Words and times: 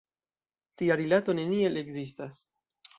Tia 0.81 0.97
rilato 1.03 1.37
neniel 1.43 1.81
ekzistas! 1.85 2.45